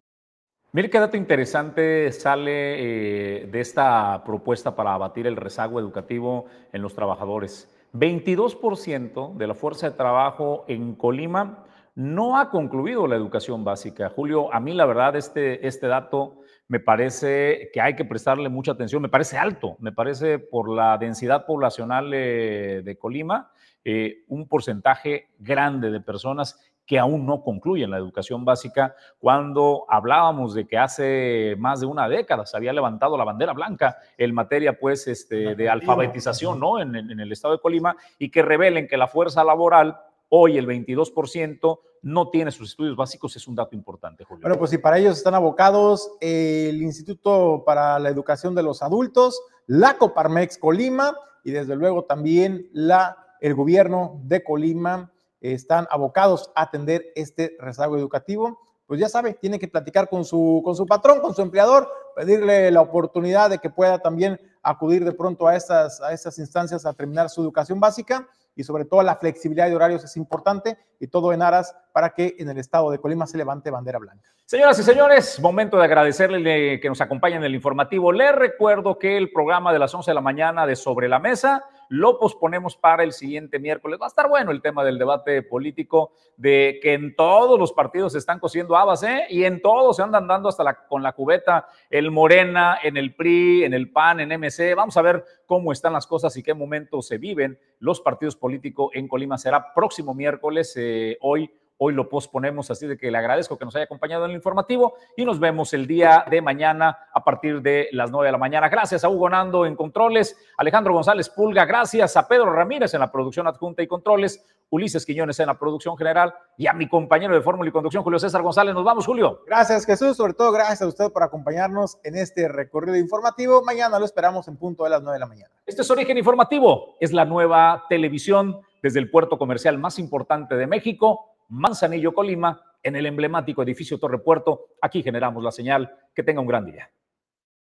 [0.72, 6.82] Mire qué dato interesante sale eh, de esta propuesta para abatir el rezago educativo en
[6.82, 7.68] los trabajadores.
[7.94, 14.10] 22% de la fuerza de trabajo en Colima no ha concluido la educación básica.
[14.14, 18.72] Julio, a mí la verdad este, este dato me parece que hay que prestarle mucha
[18.72, 23.50] atención, me parece alto, me parece por la densidad poblacional eh, de Colima,
[23.84, 30.54] eh, un porcentaje grande de personas que aún no concluyen la educación básica, cuando hablábamos
[30.54, 34.78] de que hace más de una década se había levantado la bandera blanca en materia
[34.78, 36.80] pues, este, de alfabetización ¿no?
[36.80, 39.98] En, en, el estado de Colima y que revelen que la fuerza laboral,
[40.30, 44.42] hoy el 22%, no tiene sus estudios básicos, es un dato importante, Julio.
[44.42, 49.40] Bueno, pues si para ellos están abocados el Instituto para la Educación de los Adultos,
[49.66, 56.62] la Coparmex Colima y desde luego también la, el gobierno de Colima están abocados a
[56.62, 61.20] atender este rezago educativo, pues ya sabe, tiene que platicar con su, con su patrón,
[61.20, 66.00] con su empleador, pedirle la oportunidad de que pueda también acudir de pronto a estas,
[66.00, 68.26] a estas instancias a terminar su educación básica
[68.56, 72.34] y sobre todo la flexibilidad de horarios es importante y todo en aras para que
[72.38, 74.32] en el estado de Colima se levante bandera blanca.
[74.46, 78.10] Señoras y señores, momento de agradecerle que nos acompañen en el informativo.
[78.10, 81.62] Les recuerdo que el programa de las 11 de la mañana de Sobre la Mesa
[81.88, 83.98] lo posponemos para el siguiente miércoles.
[84.00, 88.12] Va a estar bueno el tema del debate político, de que en todos los partidos
[88.12, 89.24] se están cosiendo habas, ¿eh?
[89.30, 93.14] Y en todos se andan dando hasta la, con la cubeta, el Morena, en el
[93.14, 94.74] PRI, en el PAN, en MC.
[94.74, 98.90] Vamos a ver cómo están las cosas y qué momento se viven los partidos políticos
[98.94, 99.38] en Colima.
[99.38, 103.76] Será próximo miércoles, eh, hoy Hoy lo posponemos, así de que le agradezco que nos
[103.76, 107.88] haya acompañado en el informativo y nos vemos el día de mañana a partir de
[107.92, 108.68] las 9 de la mañana.
[108.68, 113.12] Gracias a Hugo Nando en controles, Alejandro González Pulga, gracias a Pedro Ramírez en la
[113.12, 117.42] producción adjunta y controles, Ulises Quiñones en la producción general y a mi compañero de
[117.42, 118.74] Fórmula y Conducción, Julio César González.
[118.74, 119.42] Nos vamos, Julio.
[119.46, 120.16] Gracias, Jesús.
[120.16, 123.62] Sobre todo, gracias a usted por acompañarnos en este recorrido informativo.
[123.62, 125.50] Mañana lo esperamos en punto de las 9 de la mañana.
[125.64, 130.66] Este es Origen Informativo, es la nueva televisión desde el puerto comercial más importante de
[130.66, 134.66] México Manzanillo, Colima, en el emblemático edificio Torre Puerto.
[134.80, 135.90] Aquí generamos la señal.
[136.14, 136.90] Que tenga un gran día.